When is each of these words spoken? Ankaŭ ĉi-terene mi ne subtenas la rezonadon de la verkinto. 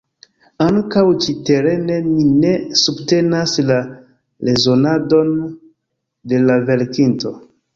Ankaŭ 0.67 1.01
ĉi-terene 1.25 1.97
mi 2.05 2.25
ne 2.29 2.53
subtenas 2.85 3.53
la 3.67 3.77
rezonadon 4.49 5.31
de 6.33 6.45
la 6.49 6.61
verkinto. 6.73 7.37